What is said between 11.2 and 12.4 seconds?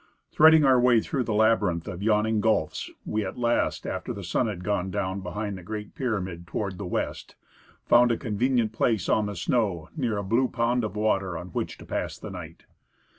on which to pass the